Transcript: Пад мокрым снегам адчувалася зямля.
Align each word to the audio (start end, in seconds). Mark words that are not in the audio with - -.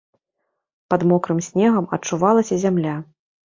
Пад 0.93 1.05
мокрым 1.11 1.39
снегам 1.49 1.91
адчувалася 2.01 2.61
зямля. 2.69 2.99